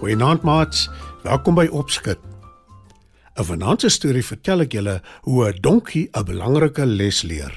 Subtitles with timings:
[0.00, 0.86] Goeienaand maats,
[1.22, 2.16] welkom by Opskud.
[3.36, 4.94] 'n Vanaand se storie vertel ek julle
[5.28, 7.52] hoe 'n donkie 'n belangrike les leer.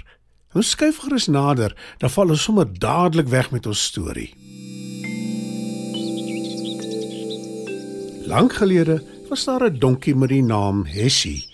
[0.52, 4.36] Nou skuif gerus nader, dan val ons sommer dadelik weg met ons storie.
[8.28, 9.00] Lank gelede
[9.30, 11.48] was daar 'n donkie met die naam Hessie.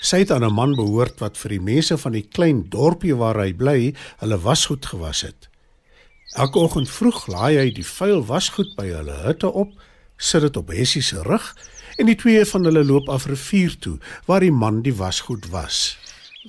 [0.00, 3.36] Sy het aan 'n man behoort wat vir die mense van die klein dorpie waar
[3.36, 5.48] hy bly, hulle wasgoed gewas het.
[6.36, 9.68] Elke oggend vroeg laai hy die vuil wasgoed by hulle hutte op
[10.16, 11.54] sit dit op Hessie se rug
[11.96, 15.96] en die twee van hulle loop af rivier toe waar die man die wasgoed was.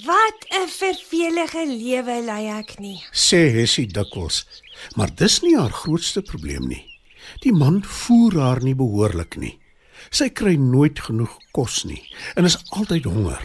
[0.05, 3.03] Wat 'n vervelige lewe lei ek nie.
[3.11, 4.45] Sê Hessie dikwels,
[4.95, 6.85] maar dis nie haar grootste probleem nie.
[7.41, 9.59] Die man voer haar nie behoorlik nie.
[10.09, 12.03] Sy kry nooit genoeg kos nie
[12.35, 13.41] en is altyd honger.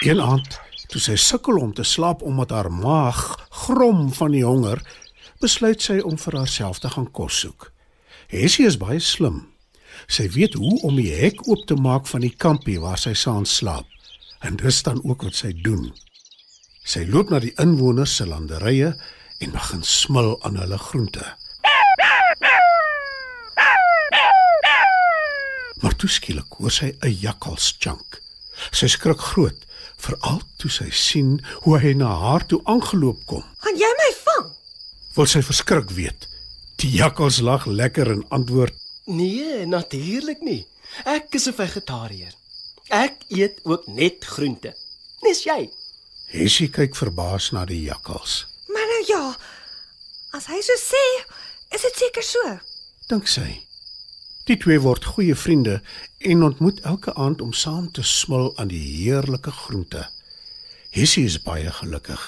[0.00, 4.80] Een aand, toe sy sukkel om te slaap omdat haar maag grom van die honger,
[5.40, 7.70] besluit sy om vir haarself te gaan kos soek.
[8.30, 9.46] Hessie is baie slim.
[10.06, 13.56] Sy weet hoe om die hek oop te maak van die kampie waar sy saans
[13.60, 13.88] slaap.
[14.44, 15.90] En dis dan ook wat sy doen.
[16.84, 18.94] Sy loop na die inwoners se landerye
[19.40, 21.24] en begin smil aan hulle groente.
[25.80, 28.20] Maar toe skielik hoor sy 'n jakkals chunk.
[28.72, 29.56] Sy skrik groot,
[29.96, 33.44] veral toe sy sien hoe hy na haar toe aangeloop kom.
[33.64, 34.19] Gaan jy my?
[35.14, 36.28] Wil sy verskrik weet.
[36.80, 38.74] Die jakkals lag lekker en antwoord:
[39.06, 40.66] Nee, natuurlik nie.
[41.04, 42.34] Ek is 'n vegetariër.
[42.88, 44.74] Ek eet ook net groente.
[45.22, 45.70] Nes jy?
[46.30, 48.46] Hessie kyk verbaas na die jakkals.
[48.68, 49.36] Maar nou ja.
[50.32, 51.04] As hy so sê,
[51.74, 52.58] is dit seker so.
[53.08, 53.66] Dink sy.
[54.46, 55.80] Die twee word goeie vriende
[56.18, 60.08] en ontmoet elke aand om saam te smil aan die heerlike groente.
[60.90, 62.22] Hessie is baie gelukkig.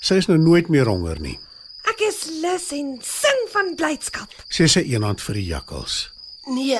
[0.00, 1.38] Sy is nou nooit meer honger nie.
[1.86, 4.32] Ek is lus en sing van blydskap.
[4.50, 6.08] Sê sy eendag vir die jakkals.
[6.50, 6.78] Nee,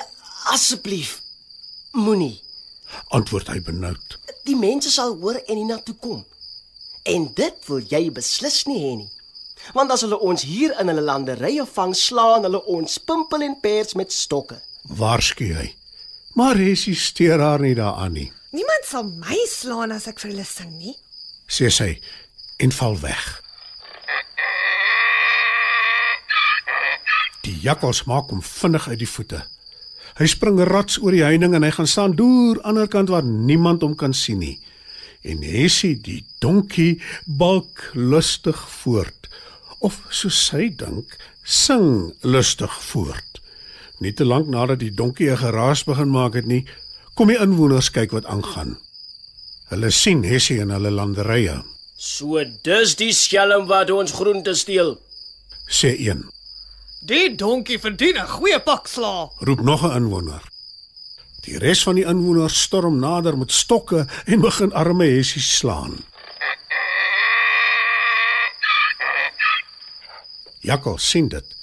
[0.53, 1.21] asseblief.
[1.97, 2.41] Moenie.
[3.15, 4.19] Antwoord hy benoud.
[4.49, 6.25] Die mense sal hoor en hiernatoe kom.
[7.09, 9.11] En dit wil jy beslis nie hê nie.
[9.75, 13.95] Want as hulle ons hier in hulle landerye vang, slaan hulle ons pimpel en pers
[13.99, 14.61] met stokke.
[14.89, 15.69] Waarsku hy.
[16.39, 18.29] Maar Hessie steur haar nie daaraan nie.
[18.55, 20.95] Niemand sal my slaan as ek vir hulle sing nie,
[21.51, 21.91] sê sy
[22.63, 23.25] en val weg.
[27.49, 29.41] Die jakkals maak hom vinnig uit die voete.
[30.19, 33.13] Hy spring rats oor die heining en hy gaan staan deur aan die ander kant
[33.13, 34.59] waar niemand hom kan sien nie.
[35.25, 39.31] En Hessie, die donkie, balk lustig voort.
[39.81, 43.41] Of so sy dink, sing lustig voort.
[44.03, 46.65] Nie te lank nadat die donkie 'n geraas begin maak het nie,
[47.15, 48.77] kom die inwoners kyk wat aangaan.
[49.71, 51.63] Hulle sien Hessie in hulle landerye.
[51.97, 54.99] So dis die skelm wat ons groente steel,
[55.67, 56.29] sê een.
[57.01, 59.31] Die donkie verdien 'n goeie pak sla.
[59.39, 60.43] Roep nog 'n inwoner.
[61.41, 66.05] Die res van die inwoners storm nader met stokke en begin arme Hessie slaan.
[70.61, 71.57] Jakkals sien dit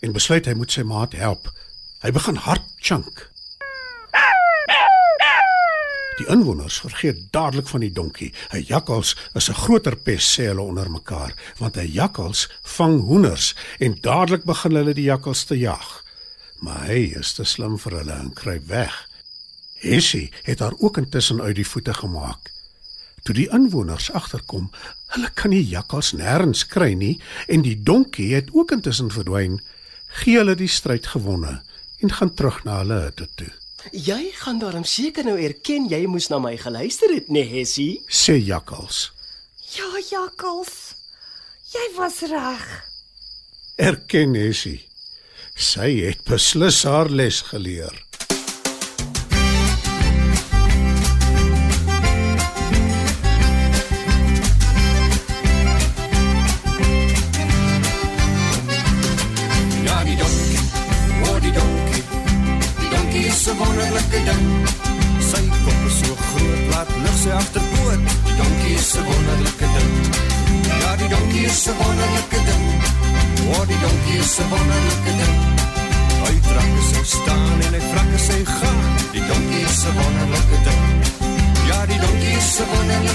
[0.00, 1.50] en besluit hy moet sy maat help.
[2.00, 3.30] Hy begin hard chunk.
[6.18, 8.32] Die inwoners vergeet dadelik van die donkie.
[8.50, 13.54] 'n Jakkals is 'n groter pes sê hulle onder mekaar, want 'n jakkals vang hoenders
[13.78, 16.04] en dadelik begin hulle die jakkals te jag.
[16.58, 19.08] Maar hy is te slim vir hulle en kruip weg.
[19.74, 22.50] Hessie het haar ook intussen uit die voete gemaak.
[23.22, 24.70] Toe die inwoners agterkom,
[25.06, 29.60] hulle kan die jakkals nêrens kry nie en die donkie het ook intussen verdwyn,
[30.06, 31.62] gee hulle die stryd gewonne
[32.00, 33.57] en gaan terug na hulle hutte toe.
[33.92, 38.02] Jy gaan daarom seker nou erken jy moes na my geluister het, nee Hessie?
[38.10, 39.12] sê Jakkals.
[39.76, 40.94] Ja, jakkals.
[41.72, 42.66] Jy was reg.
[43.76, 44.80] Erken Hessie.
[45.54, 47.94] Sy het beslis haar les geleer.
[71.48, 72.66] Is 'n wonderlike ding.
[73.54, 75.36] O, die donkie is 'n wonderlike ding.
[76.24, 78.80] Hy trek sy staan en hy vrak sy gaan.
[79.14, 80.84] Die donkie is 'n wonderlike ding.
[81.68, 83.07] Ja, die donkie is 'n wonderlike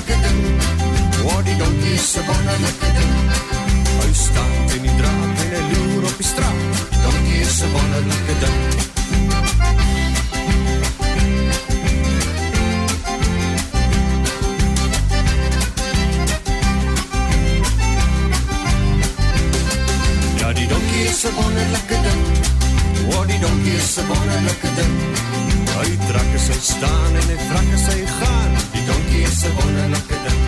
[21.23, 22.23] is 'n wonderlike ding.
[23.15, 24.95] O, die donkie is 'n wonderlike ding.
[25.77, 28.51] Hy trek sy staan en hy vrak sy gaan.
[28.75, 30.41] Die donkie is 'n wonderlike ding.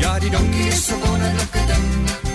[0.00, 2.25] Ja, die donkie is 'n wonderlike ding.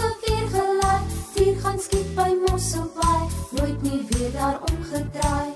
[0.00, 1.00] Gevier gelei
[1.34, 3.24] dier gaan skiet by Mosselbaai
[3.56, 5.52] nooit nie weer daar omgedraai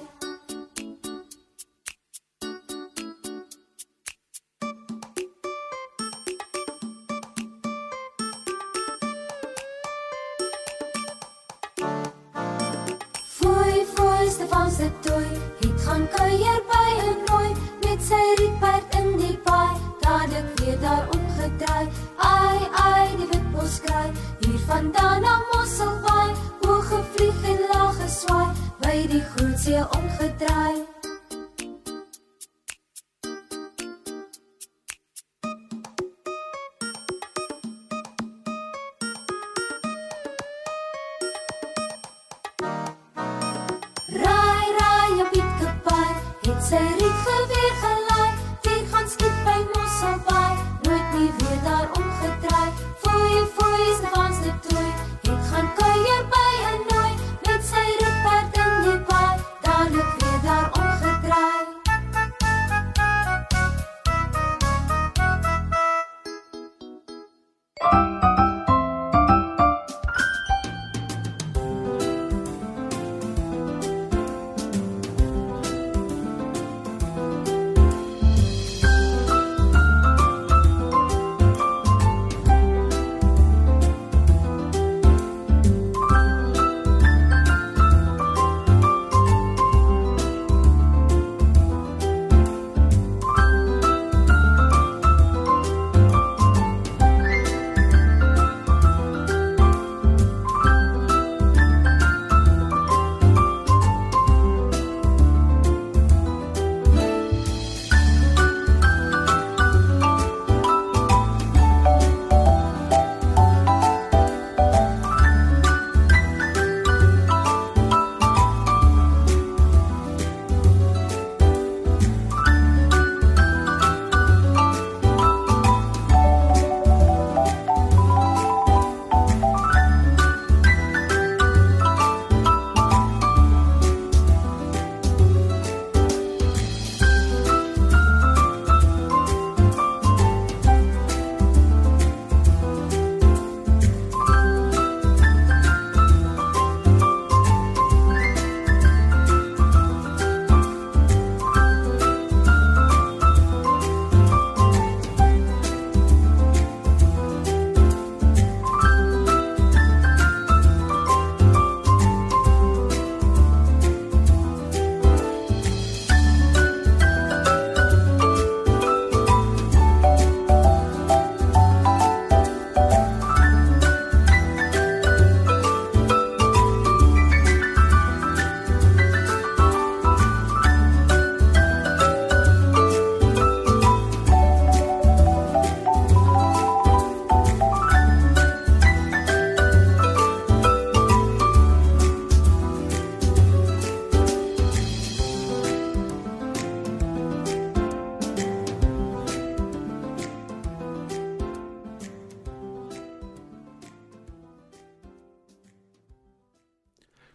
[13.36, 15.26] Foei, foei, Stefan se toy,
[15.60, 17.50] het gaan kuier by 'n nooi
[17.84, 21.86] met sy rietperd in die paai, dadelik weer daar omgedraai.
[22.16, 24.10] Ai, ai, die witbos skraai,
[24.72, 26.30] hier vandaan na Mosselbaai,
[26.60, 28.48] hoog gevlieg en laag geswaai,
[28.80, 30.71] by die groot see omgedraai.